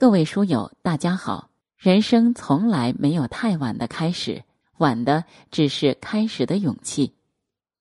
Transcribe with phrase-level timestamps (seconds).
[0.00, 1.50] 各位书友，大家好。
[1.78, 4.42] 人生从来没有太晚的开始，
[4.78, 7.14] 晚的只是开始的勇气。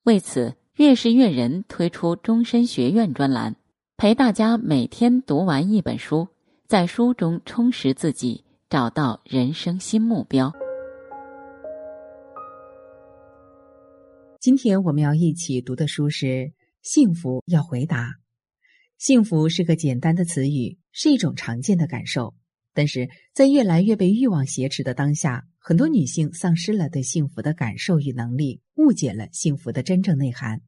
[0.03, 3.55] 为此，越是阅人推出终身学院专栏，
[3.97, 6.27] 陪大家每天读完一本书，
[6.67, 10.53] 在书中充实自己，找到人生新目标。
[14.39, 16.25] 今天我们要一起读的书是
[16.83, 17.97] 《幸福要回答》。
[18.99, 22.33] 幸福是个简单的词语，是一种常见的感受。
[22.73, 30.61] 但是在越来越被欲望挟持的当下，很多女性丧失了对幸福的感受与能力，误解了幸福的真正内涵。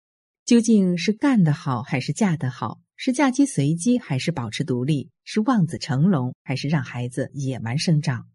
[0.45, 2.79] 究竟是干得好还是嫁得好？
[2.95, 5.09] 是嫁鸡随鸡还是保持独立？
[5.23, 8.27] 是望子成龙还是让孩子野蛮生长？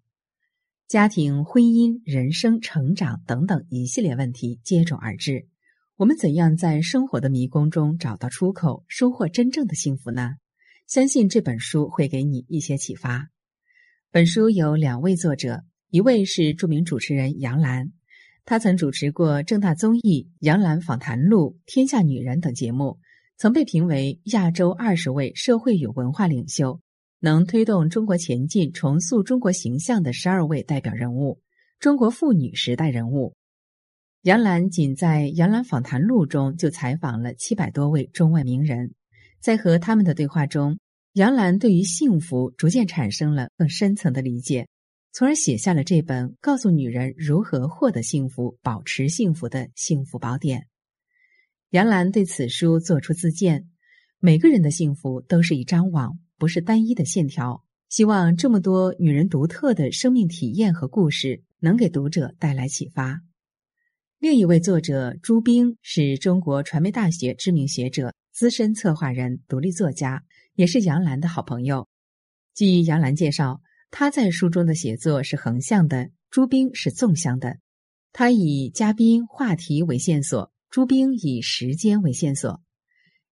[0.88, 5.46] 家庭、婚姻、人生、成长等等一系列问题接踵而至。
[5.96, 10.34] 我们怎样在生活的迷宫中找到出口，收获真正的幸福呢？
[10.90, 13.28] 相信这本书会给你一些启发。
[14.10, 17.92] 本书有两位作者，一位是著名主持人杨澜，
[18.44, 22.98] 她曾主持过正大综艺《杨澜访谈录》《天下女人》等节目，
[23.36, 26.80] 曾被评为亚洲二十位社会与文化领袖，
[27.20, 31.40] 能推动中国前进、重塑中国形象的十二位代表人物，
[31.78, 33.32] 中国妇女时代人物。
[34.22, 38.92] 杨澜仅在《杨澜访谈录》中就采访了七百多位中外名人，
[39.40, 40.78] 在和他们的对话中。
[41.14, 44.68] 杨澜对于幸福逐渐产生了更深层的理解，
[45.12, 50.68] 从而写下了这本告诉女人如何获得幸福、保持幸福的幸福宝典。
[51.70, 53.68] 杨澜对此书作出自荐：
[54.20, 57.64] 每个人的幸福都是一张网，不是单一的线条。
[57.88, 63.20] 希望这么多女人独特的生命体验和故事能给读者带来启发。
[64.20, 70.24] 另一位作者朱冰是中国传媒大学知名学者、资深策划人、独立作家。
[70.54, 71.88] 也是杨澜的好朋友。
[72.54, 77.56] 据杨澜介绍，他在书中的写作是横向的，朱冰是纵向的。
[78.12, 82.60] 他以嘉宾话题为线索，朱冰以时间为线索。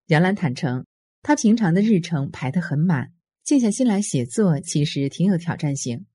[0.07, 0.87] 杨澜坦诚，
[1.23, 3.11] 他平常的日程排得很满，
[3.43, 6.07] 静下心来写作其实挺有挑战性。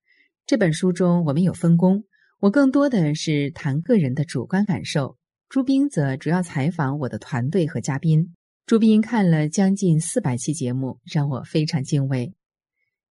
[0.45, 2.05] 这本书中我们有分工，
[2.39, 5.17] 我更多的是谈个人的主观感受，
[5.49, 8.33] 朱冰则主要采访我的团队和嘉宾。
[8.71, 12.33] 朱斌看了将近四百期节目，让我非常敬畏。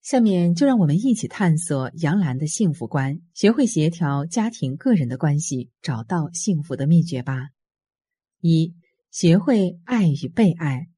[0.00, 7.50] 下面就让我们一起探索杨澜的幸福观，学会协调家庭、个人的关系，找到幸福的秘诀吧。
[8.40, 8.74] 一、
[9.10, 10.88] 学会爱与被爱。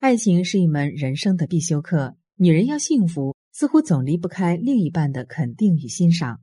[0.00, 2.16] 爱情是一门人生的必修课。
[2.34, 6.40] 女人要幸福，似乎总离不开另一半的肯定与欣赏。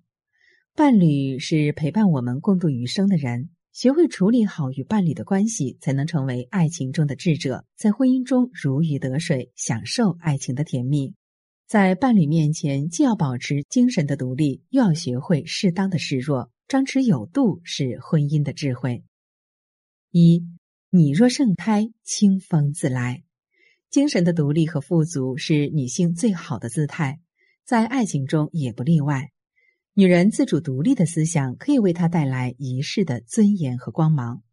[0.77, 3.49] 伴侣是陪伴我们共度余生的人。
[3.71, 11.13] 学会处理好与伴侣的关系，才能成为爱情中的智者，在婚姻中如鱼得水，享受爱情的甜蜜。
[11.67, 19.03] 在伴侣面前，既要保持精神的独立，又要学会适当的示弱，张弛有度是婚姻的智慧。
[20.11, 20.43] 一，
[20.89, 23.23] 你若盛开，清风自来。
[23.91, 27.19] 精神的独立和富足是女性最好的姿态，
[27.63, 29.29] 在爱情中也不例外。
[29.95, 34.43] 女人自主独立的思想可以为她带来一世的尊严和光芒。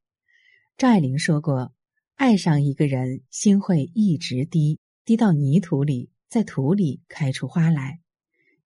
[0.76, 1.72] 张爱玲说过
[2.16, 8.00] ：“爱上一个人，心会一直滴，滴到泥土里，在土里开出花来。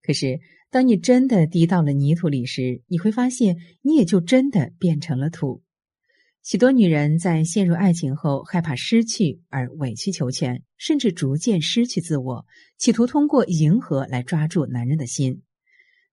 [0.03, 5.62] 可是，当你真的滴到了泥土里时，你会发现，你也就真的变成了土。”
[6.42, 12.47] 许多女人在陷入爱情后，害怕失去而委曲求全，甚至逐渐失去自我，
[12.78, 15.42] 企图通过迎合来抓住男人的心。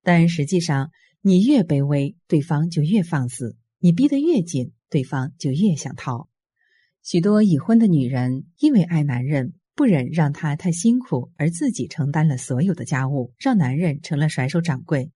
[0.08, 6.30] 但实际上，你越卑微，对方就越放肆；你逼得越紧，对方就越想逃。
[7.04, 15.12] 许多已婚的女人因为爱男人，不忍让他太辛苦，而自己承担了所有的家务，让男人成了甩手掌柜。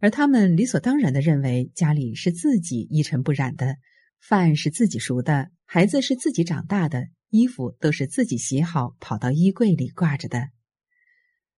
[0.00, 3.78] 而他们理所当然的认为，家里是自己一尘不染的，
[4.20, 10.50] 饭是自己熟的，孩子是自己长大的，衣服都是自己洗好，跑到衣柜里挂着的。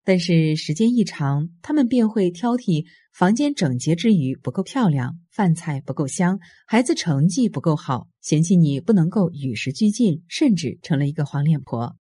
[0.09, 11.95] 但是时间一长，他们便会挑剔房间整洁之余不够漂亮，饭菜不够香，孩子成绩不够好，嫌弃你不能够与时俱进，甚至成了一个黄脸婆。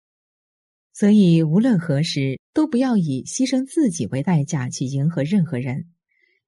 [0.94, 5.88] 所以无论何时，都不要以牺牲自己为代价去迎合任何人。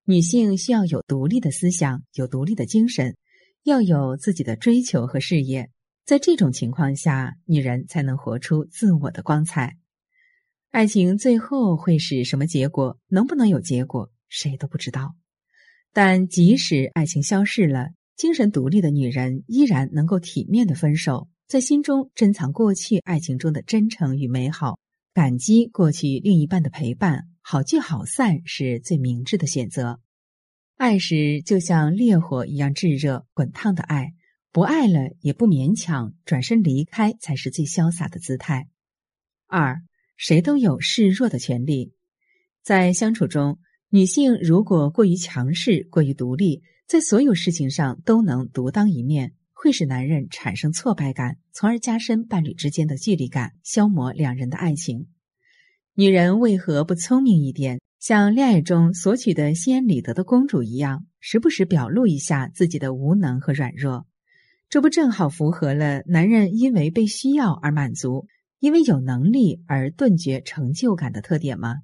[0.06, 3.16] 女性需要有独立的思想，有独立的精神，
[3.64, 5.72] 要有自己的追求和事业。
[6.06, 9.76] 在这种情况下，女人才能活出自我的光彩。
[10.70, 13.00] 爱情最后会是什么结果？
[13.08, 15.16] 能不能有结果，谁都不知道。
[15.94, 24.78] 但即使爱情消逝了，精神独立的女人依然能够体面的分手，在心中珍藏过去爱情中的真诚与美好，
[25.14, 30.00] 感激过去另一半的陪伴，好聚好散是最明智的选择。
[30.76, 34.14] 爱时就像烈火一样炙热、滚烫的爱，
[34.52, 38.68] 不爱了也不勉强，转身离开才是最潇洒的姿态。
[39.48, 39.82] 二，
[40.18, 41.94] 谁都有示弱的权利，
[42.64, 43.60] 在相处中，
[43.90, 49.34] 女性如果过于强势、过于独立，在所有事情上都能独当一面。
[49.60, 55.08] 会使男人产生挫败感，从而加深伴侣之间的距离感，消磨两人的爱情。
[55.96, 64.06] 女人为何不聪明一点，像恋爱中索取的心安理得的公主一样，时不时表露一下自己的无能和软弱？
[64.70, 68.28] 这不正好符合了男人因为被需要而满足，
[68.60, 71.76] 因为有能力而顿觉成就感的特点吗？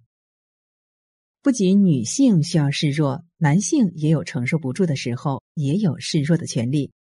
[1.42, 6.92] 不仅女性需要示弱，男性也有承受不住的时候，也有示弱的权利。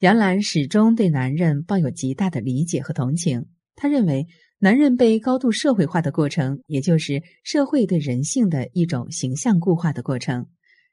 [0.00, 3.46] 杨澜始终对男人抱有极大的理解和同情。
[3.76, 4.26] 他认为，
[4.58, 10.48] 男人被高度社会化的过程，也就是社会对人性的一种形象固化的过程。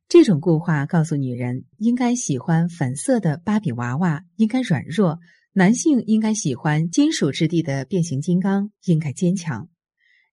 [0.08, 5.18] 这种固化告诉女人，应该喜欢粉色的芭比娃娃，应该软弱；
[5.54, 9.68] 男性应该喜欢金属质地的变形金刚，应该坚强。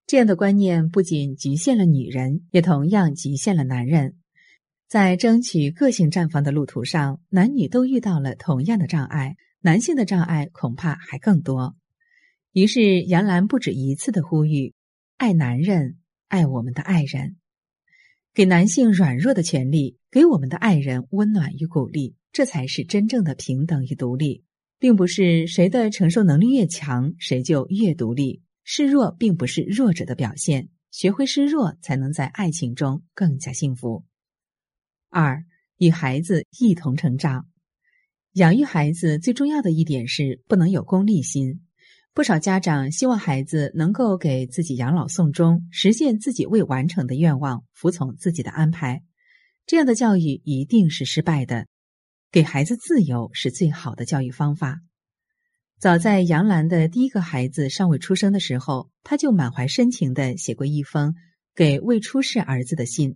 [0.07, 4.15] 这样的观念不仅局限了女人，也同样局限了男人。
[4.87, 11.75] 在争取个性绽放的路途上，男女都遇到了同样的障碍，男性的障碍恐怕还更多。
[12.53, 14.73] 于是，杨澜不止一次的呼吁：
[15.17, 15.97] 爱男人，
[16.29, 17.35] 爱我们的爱人，
[18.33, 24.45] 给男性软弱的权利，给我们的爱人温暖与鼓励，这才是真正的平等与独立，
[24.79, 28.41] 并不是谁的承受能力越强，谁就越独立。
[28.63, 34.05] 示弱并不是弱者的表现，学会示弱，才能在爱情中更加幸福。
[35.09, 35.43] 二
[35.77, 37.47] 与孩子一同成长，
[38.33, 41.61] 养育孩子最重要的一点是不能有功利心。
[42.13, 49.01] 不少家长希望孩子能够给自己养老送终，实现自己未完成的愿望，服从自己的安排。
[49.65, 51.65] 这样的教育一定是失败的。
[52.31, 54.81] 给孩子自由是最好的教育方法。
[55.79, 61.15] 早在杨澜的第一个孩子尚未出生的时候，他就满怀深情的写过一封
[61.55, 63.15] 给未出世儿子的信。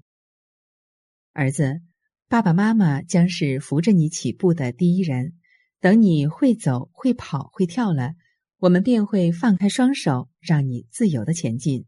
[1.32, 1.82] 儿子，
[2.28, 5.34] 爸爸妈妈将是扶着你起步的第一人。
[5.80, 8.14] 等你会走、会跑、会跳了，
[8.58, 11.86] 我们便会放开双手，让你自由的前进。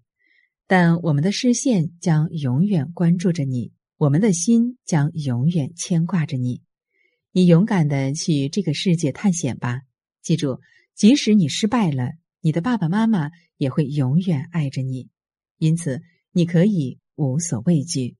[0.68, 6.65] 但我们的视线将永远关注着你，我们的心将永远牵挂着你。
[7.38, 9.82] 你勇敢的去这个世界探险吧！
[10.22, 10.62] 记住，
[10.94, 15.10] 即使你失败了，你的爸爸妈妈也会永远爱着你。
[15.58, 16.02] 因此，
[16.32, 18.16] 你可以无所畏惧。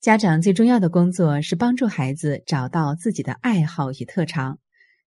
[0.00, 4.58] 家长最重要的工作是帮助孩子找到自己的爱好与特长。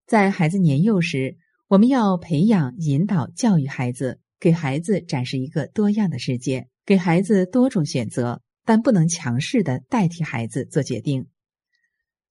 [0.06, 1.36] 在孩子年幼时，
[1.66, 11.26] 我们要培养、引导、教育孩子，给孩子展示一个多样的世界，给孩子多种选择，但不能强势的代替孩子做决定。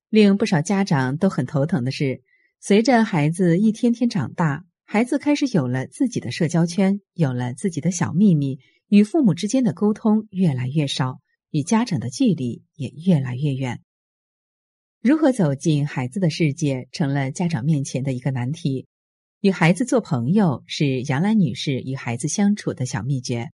[0.10, 2.22] 令不少家长都很头疼的是，
[2.60, 11.20] 随着孩子一天天长大，孩子开始有了自己的社交圈，有了自己的小秘密，与父母之间的沟通越来越少。
[11.50, 13.80] 与家长的距离也越来越远。
[15.02, 18.86] 如何走进孩子的世界，成了家长面前的一个难题。
[19.40, 23.50] 与孩子做朋友是杨澜女士与孩子相处的小秘诀。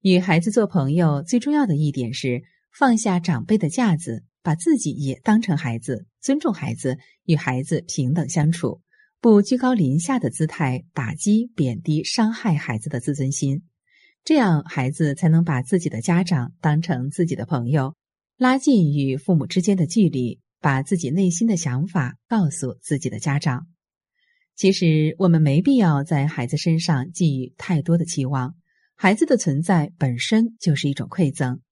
[0.00, 8.80] 与孩子做朋友最重要的一点是放下长辈的架子，把自己也当成孩子，尊重孩子，与孩子平等相处，
[9.20, 13.64] 不居高临下的姿态打击、贬低、伤害孩子的自尊心。
[14.22, 17.96] 这样，孩子才能把自己的家长当成自己的朋友，
[18.36, 23.66] 拉近与父母之间的距离，把自己内心的想法告诉自己的家长。
[24.54, 28.54] 其实，我们没必要在孩子身上寄予太多的期望。
[28.94, 31.62] 孩子的存在本身就是一种馈赠，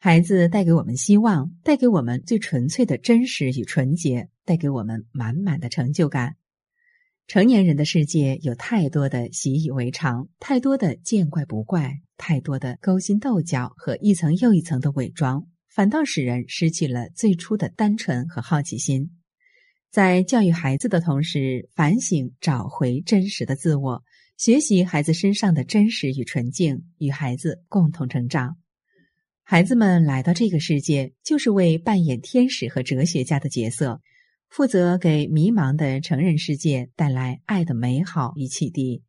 [0.00, 6.36] 孩子带给我们希望，带给我们最纯粹的真实与纯洁，带给我们满满的成就感。
[7.26, 19.10] 成年人的世界有太多的习以为常，太多的见怪不怪，太多的勾心斗角和一层又一层的伪装，反倒使人失去了最初的单纯和好奇心。
[19.90, 24.04] 在教育孩子的同时，反省找回真实的自我，
[24.36, 28.56] 学习孩子身上的真实与纯净，与孩子共同成长。
[29.50, 34.02] 孩子们来到这个世界，就是为扮演天使和哲学家的角色。
[34.50, 39.02] 负责给迷茫的成人世界带来爱的美好与启迪，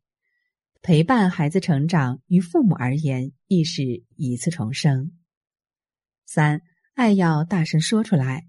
[0.80, 5.12] 陪伴孩子成长，于父母而言亦是一次重生。
[6.24, 6.62] 三，
[6.94, 8.46] 爱要大声说出来。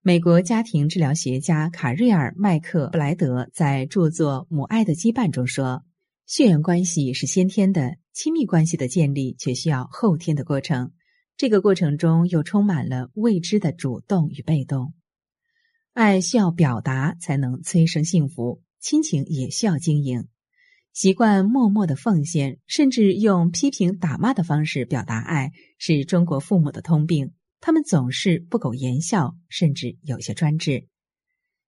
[0.00, 5.84] 美国家庭治疗学家卡瑞尔·麦克布莱德在著作《母爱的羁绊》中说
[6.26, 10.90] ：“血缘关系是先天的，亲密关系的建立却需要后天的过程。
[11.42, 14.94] 这个过程中又充满了未知的主动与被动。
[15.92, 20.28] 爱需要表达才能催生幸福，亲情也需要经营。
[20.92, 27.32] 习惯默默的奉献，甚至用批评、打骂的方式表达爱，是中国父母的通病。
[27.60, 30.86] 他们总是不苟言笑，甚至有些专制。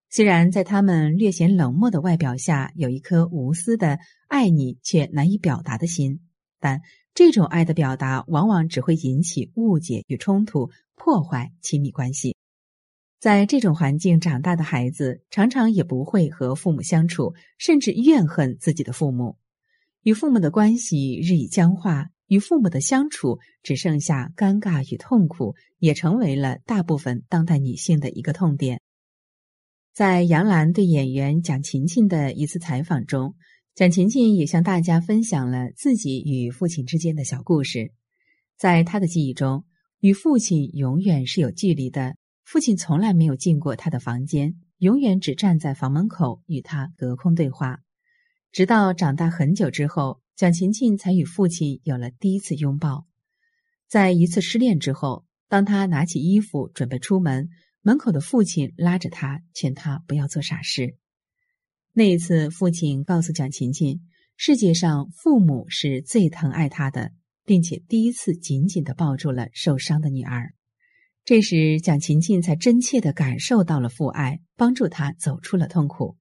[0.09, 6.21] 虽然在他们略显冷漠的外表下，有一颗无私的爱你却难以表达的心，
[6.64, 6.80] 但
[7.12, 12.35] 这种爱的表达往往只会引起误解与冲突，破坏亲密关系。
[13.21, 19.37] 在这种环境长大的孩子，常常也不会和父母相处，甚至怨恨自己的父母，
[20.04, 28.80] 与父母的关系日益僵化，与父母的相处只剩下尴尬与痛苦，也成为了大部分当代女性的一个痛点。
[29.92, 33.35] 在杨澜对演员蒋勤勤的一次采访中，
[33.75, 37.90] 蒋勤勤也向大家分享了自己与父亲之间的小故事。
[38.57, 39.64] 在他的记忆中，
[39.99, 42.14] 与父亲永远是有距离的。
[42.45, 47.81] 父亲从来没有进过他的房间，永远只站在房门口与他隔空对话。
[48.52, 53.07] 直到长大很久之后，蒋勤勤才与父亲有了第一次拥抱。
[53.88, 57.49] 在一次失恋之后，当他拿起衣服准备出门，
[57.83, 60.97] 门口的父亲拉着他，劝他不要做傻事。
[61.96, 64.00] 那一次，父亲告诉蒋勤勤，
[64.36, 67.12] 世界上父母是最疼爱他的，
[67.44, 70.52] 并且第一次紧紧的抱住了受伤的女儿。
[71.24, 76.16] 这时，蒋勤勤才真切的感受到了父爱，帮助他走出了痛苦。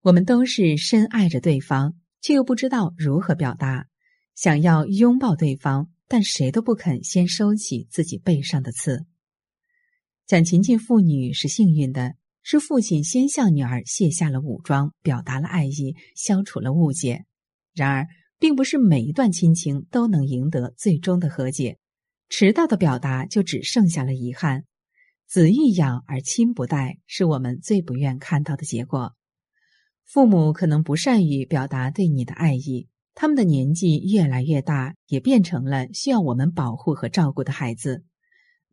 [0.00, 3.86] 我们都是深爱着对方，却又不知道如何表达，
[4.34, 9.04] 想要拥抱对方，但谁都不肯先收起自己背上的刺。
[10.26, 12.14] 蒋勤勤父女是幸运的，
[12.46, 17.24] 是父亲先向女儿卸下了武装，表达了爱意，消除了误解。
[17.72, 18.06] 然而，
[18.38, 21.78] 并不是每一段亲情都能赢得最终的和解。
[22.28, 24.64] 迟到的表达就只剩下了遗憾，
[25.26, 29.14] 子欲养而亲不待，是我们最不愿看到的结果。
[30.04, 38.04] 父母可能不善于表达对你的爱意，他们的年纪越来越大，也变成了需要我们保护和照顾的孩子。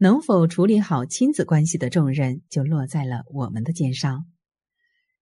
[0.03, 4.25] 能否处理好亲子关系的重任，就落在了我们的肩上。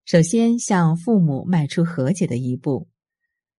[0.06, 2.88] 首先，向父母迈出和解的一步。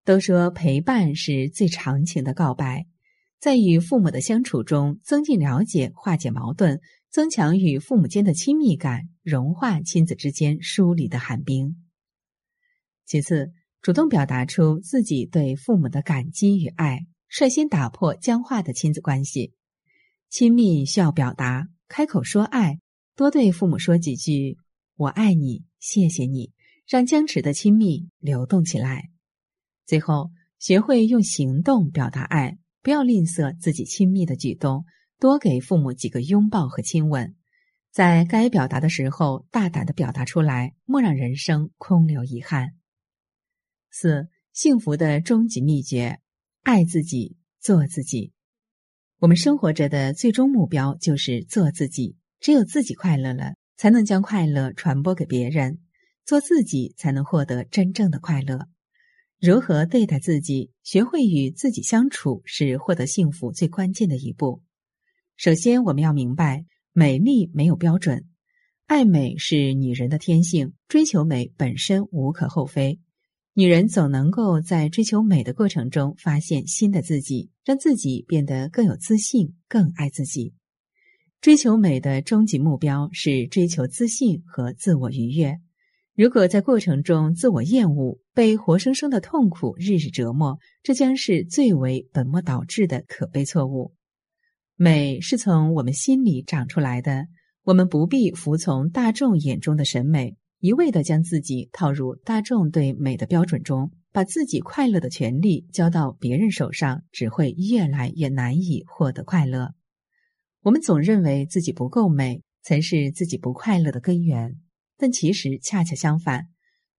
[0.03, 2.87] 都说陪伴是最长情的告白。
[3.39, 11.85] 在与父母的相处中，增进了解，化解矛盾，增强与父母间的亲密感，融化亲子之间疏离的寒冰。
[13.05, 13.51] 其次，
[13.83, 19.53] 主动表达出自己对父母的感激与爱，率先打破僵化的亲子关系。
[20.31, 22.79] 亲密需要表达，开口说爱，
[23.17, 24.57] 多对父母说几句
[24.95, 26.53] “我爱你，谢谢你”，
[26.87, 29.09] 让僵持的亲密流动起来。
[29.85, 32.57] 最后，学会用行动表达爱。
[32.81, 34.85] 不要吝啬自己亲密的举动，
[35.19, 37.35] 多给父母几个拥抱和亲吻，
[37.91, 42.69] 在该表达的时候大胆的表达出来，莫让人生空留遗憾。
[43.89, 46.21] 四、幸福的终极秘诀：
[46.63, 48.31] 爱自己，做自己。
[49.21, 55.77] 我们生活着的最终目标就是做自己，只有自己快乐了，才能将快乐传播给别人，
[56.25, 58.67] 做自己才能获得真正的快乐。
[59.39, 64.63] 如何对待自己，学会与自己相处，是获得幸福最关键的一步。
[65.37, 68.25] 首先，我们要明白，美丽没有标准，
[68.87, 72.99] 爱美是女人的天性，追求美本身无可厚非。
[73.53, 80.53] 女人总能够在追求美的过程中发现新的自己，让自己变得更有自信，更爱自己。
[81.41, 85.59] 追求美的终极目标是追求自信和自我愉悦。
[86.15, 93.93] 如果在过程中自我厌恶，被活生生的痛苦日日折磨，这将是最为本末倒置的可悲错误。
[94.75, 97.27] 美是从我们心里长出来的，
[97.63, 109.73] 我们不必服从大众眼中的审美，一味的将自己套入大众对美的标准中，把自己快乐的权利交到别人手上，只会越来越难以获得快乐。
[110.61, 114.57] 我们总认为自己不够美，才是自己不快乐的根源。
[114.97, 116.49] 但其实恰恰相反，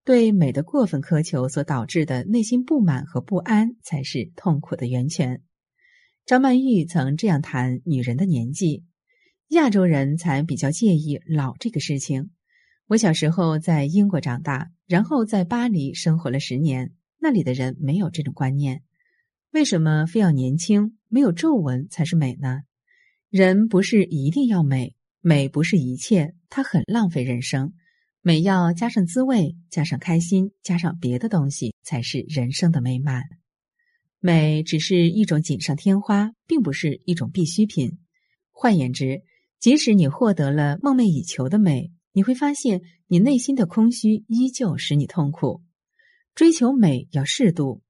[0.05, 5.43] 对美的过分苛求所导致的内心不满和不安，才是痛苦的源泉。
[6.25, 8.85] 张曼玉曾这样谈女人的年纪：
[9.49, 12.31] 亚洲人才比较介意老这个事情。
[12.89, 16.93] 我小时候在英国长大，然后在巴黎生活了十年，
[17.23, 18.83] 那里的人没有这种观念。
[19.53, 22.63] 为什么非要年轻、没有皱纹才是美呢？
[23.31, 27.75] 人不是一定要美，美不是一切，它很浪费人生。
[28.23, 33.23] 美要加上滋味，加上开心，加上别的东西，才是人生的美满。
[34.19, 37.99] 美只是一种锦上添花，并不是一种必需品。
[38.51, 39.23] 换言之，
[39.61, 45.63] 即使你获得了梦寐以求的美，你会发现你内心的空虚依旧使你痛苦。
[46.35, 47.83] 追求美要适度，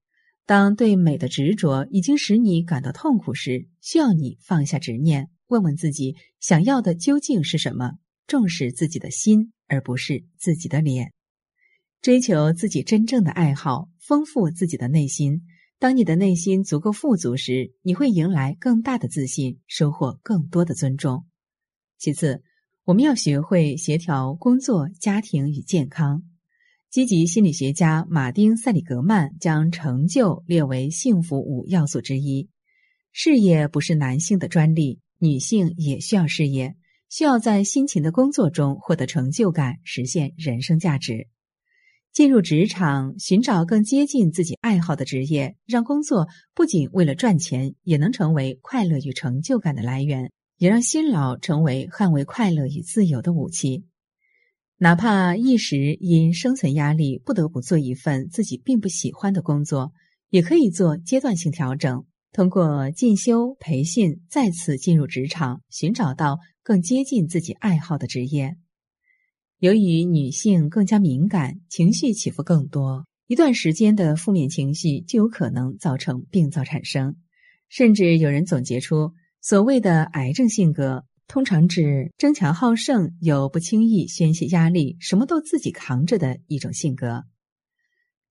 [0.45, 7.93] 当对美的执着已经使你感到痛苦时，需要你放下执念，问问自己想要的究竟是什么，
[8.27, 9.51] 重视自己的心。
[9.65, 11.13] 而不是自己的脸，
[11.99, 15.41] 追求自己真正的爱好，丰富自己的内心。
[15.79, 21.25] 当你的内心足够富足时，你会迎来更大的自信，收获更多的尊重。
[21.97, 22.43] 其次，
[22.83, 26.21] 我们要学会协调工作、家庭与健康。
[26.93, 32.49] 积极心理学家马丁·塞里格曼将成就列为幸福五要素之一。
[33.11, 36.75] 事业不是男性的专利，女性也需要事业。
[37.09, 41.27] 需要在辛勤的工作中获得成就感，实现人生价值。
[42.11, 53.83] 进入职场，寻找更接近自己爱好的职业，让工作不仅为了赚钱，也能成为快乐与成就感的来源，也让辛劳成为捍卫快乐与自由的武器。
[54.83, 59.93] 哪怕一时因生存压力不得不做一份自己并不喜欢的工作，
[60.29, 62.03] 也可以做阶段性调整。
[62.33, 68.57] 通过进修培训，再次进入职场，寻找到更接近自己爱好的职业。
[69.57, 77.15] 由于女性更加敏感，情绪起伏更多，一段时间的负面情绪就有可能造成病灶产生。
[77.69, 87.23] 甚至有人总结出，所谓的癌症性格，通常指争强好胜、有不轻易宣泄压力、什么都自己扛着的一种性格。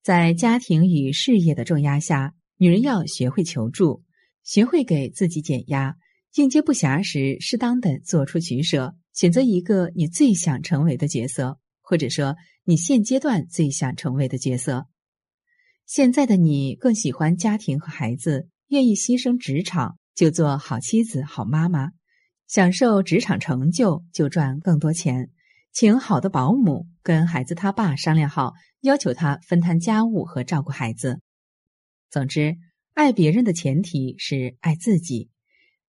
[0.05, 2.33] 在家庭与事业的重压下。
[2.59, 4.05] 女人要学会求助，
[4.45, 5.97] 学会给自己减压，
[6.35, 14.87] 应接不暇时适当的做出取舍，选择一个你最想成为的角色，或者说你现阶段最想成为的角色。
[15.87, 21.91] 现在的你更喜欢家庭和孩子，愿意牺牲职场就做好妻子、好妈妈，
[22.53, 25.31] 享受职场成就就赚更多钱，
[25.73, 31.23] 请好的保姆，跟孩子他爸商量好，要求他分摊家务和照顾孩子。
[32.11, 32.59] 总之，
[32.93, 35.31] 爱别人的前提是爱自己，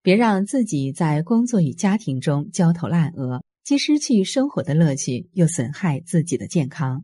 [0.01, 7.03] 别让自己在工作与家庭中焦头烂额，既失去生活的乐趣，又损害自己的健康。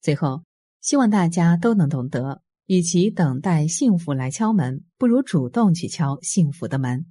[0.00, 0.44] 最后，
[0.80, 7.04] 希望大家都能懂得，与其等待幸福来敲门，不如主动去敲幸福的门。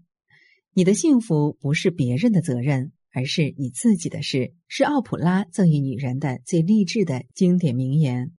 [0.78, 4.54] 你的幸福不是别人的责任，而是你自己的事。
[4.68, 8.32] 是奥普拉赠予女人的最励志的经典名言。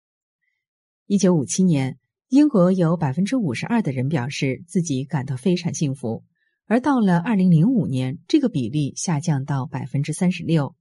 [1.09, 1.99] 一九五七年。
[2.29, 6.23] 英国有百分之五十二的人表示自己感到非常幸福，
[6.67, 10.77] 而到了二零零五年，这个比例下降到百分之三十六。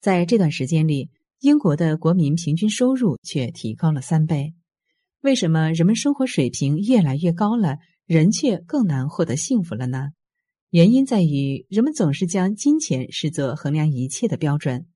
[0.00, 4.54] 在这段时间里，英国的国民平均收入却提高了三倍。
[5.20, 10.12] 为什么人们生活水平越来越高了，人却更难获得幸福了呢？
[10.74, 14.88] 原因在于人们总是将金钱视作衡量一切的标准，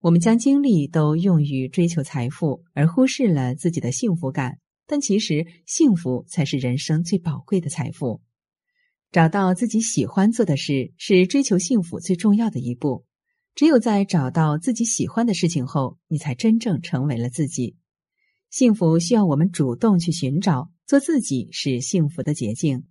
[0.00, 4.56] 我们将精力都用于追求财富，而忽视了自己的幸福感。
[4.86, 8.22] 但其实，幸福才是人生最宝贵的财富。
[9.12, 13.04] 找到自己喜欢做的事，是追求幸福最重要的一步。
[13.54, 17.76] 只有在找到自己喜欢的事情后，你才真正成为了自己。
[18.48, 22.84] 幸福需要我们主动去寻找，做自己是幸福的捷径。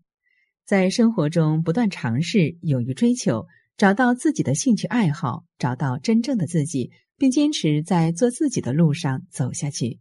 [0.65, 3.45] 在生活中不断尝试，勇于追求，
[3.78, 9.99] 找到自己的兴趣爱好，找到真正的自己，并坚持在做自己的路上走下去。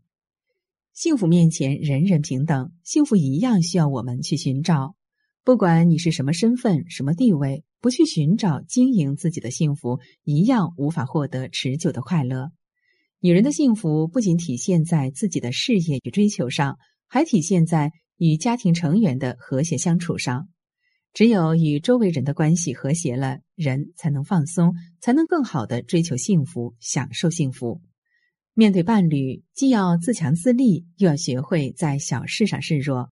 [0.94, 2.72] 幸福面前，人人平等。
[2.82, 4.94] 幸福一样需要我们去寻找。
[5.42, 12.52] 不管你是什么身份、什么地位，不去寻找、经营自己的幸福，一样无法获得持久的快乐。
[13.20, 20.48] 女人的幸福不仅体现在自己的事业与追求上，还体现在与家庭成员的和谐相处上。
[21.14, 27.80] 只有与周围人的关系和谐了，人才能放松，才能更好的追求幸福，享受幸福。
[28.52, 33.10] 面对伴侣，既要自强自立，又要学会在小事上示弱。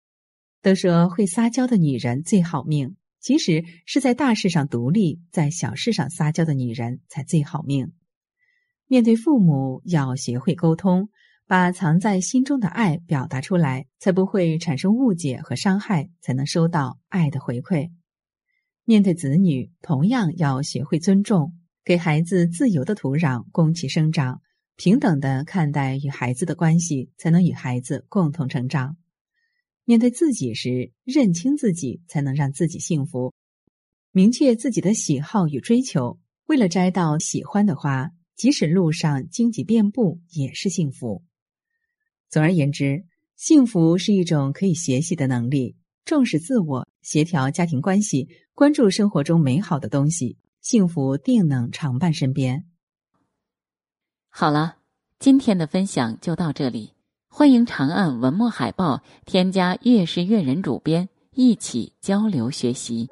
[0.62, 7.92] 都说会撒娇的女人最好命，其实是在大事上独立，在小事上撒娇的女人才最好命。
[8.88, 11.08] 面对父母，要学会沟通，
[11.52, 17.90] 把藏在心中的爱表达出来，才不会产生误解和伤害，才能收到爱的回馈。
[18.86, 21.52] 面对子女，同样要学会尊重，
[21.84, 24.40] 给孩子自由的土壤，供其生长。
[24.76, 28.96] 平等的看待与孩子的关系，才能与孩子共同成长。
[29.84, 33.34] 面对自己时，认清自己，才能让自己幸福。
[34.10, 41.22] 明确自己的喜好与追求，为了摘到喜欢的花，即使路上荆棘遍布，也是幸福。
[42.32, 43.04] 总而言之，
[43.36, 45.76] 幸福是一种可以学习的能力。
[46.06, 52.64] 重视自我，协调家庭关系，关注生活中美好的东西，幸福定能常伴身边。
[54.30, 54.76] 好了，
[55.18, 56.94] 今天的分享就到这里。
[57.28, 63.10] 欢迎长按文末海报，添加“月是月人”主编，一起交流学习。